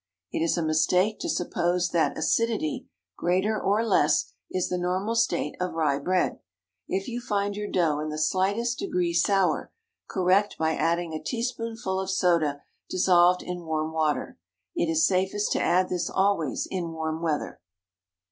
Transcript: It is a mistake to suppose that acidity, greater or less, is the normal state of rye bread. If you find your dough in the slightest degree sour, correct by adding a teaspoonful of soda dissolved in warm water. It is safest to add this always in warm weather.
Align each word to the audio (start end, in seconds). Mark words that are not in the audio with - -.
It 0.31 0.39
is 0.39 0.57
a 0.57 0.63
mistake 0.63 1.19
to 1.19 1.29
suppose 1.29 1.89
that 1.91 2.17
acidity, 2.17 2.87
greater 3.15 3.61
or 3.61 3.85
less, 3.85 4.33
is 4.49 4.67
the 4.67 4.79
normal 4.79 5.13
state 5.13 5.53
of 5.61 5.75
rye 5.75 5.99
bread. 5.99 6.39
If 6.87 7.07
you 7.07 7.21
find 7.21 7.55
your 7.55 7.69
dough 7.69 7.99
in 7.99 8.09
the 8.09 8.17
slightest 8.17 8.79
degree 8.79 9.13
sour, 9.13 9.71
correct 10.09 10.57
by 10.57 10.73
adding 10.75 11.13
a 11.13 11.21
teaspoonful 11.21 11.99
of 11.99 12.09
soda 12.09 12.63
dissolved 12.89 13.43
in 13.43 13.63
warm 13.65 13.91
water. 13.93 14.39
It 14.75 14.89
is 14.89 15.05
safest 15.05 15.51
to 15.51 15.61
add 15.61 15.89
this 15.89 16.09
always 16.09 16.67
in 16.71 16.91
warm 16.93 17.21
weather. 17.21 17.61